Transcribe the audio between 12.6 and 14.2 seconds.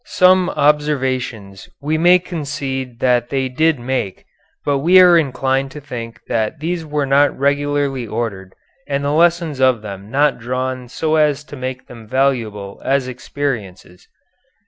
as experiences.